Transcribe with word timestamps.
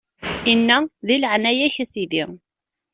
Inna: 0.51 0.77
Di 1.07 1.15
leɛnaya-k, 1.17 1.75
a 1.83 1.85
Sidi! 1.91 2.23